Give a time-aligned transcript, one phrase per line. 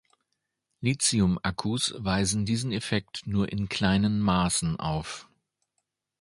[0.79, 5.29] Li-Akkus weisen diesen Effekt nur in kleinen Maßen auf.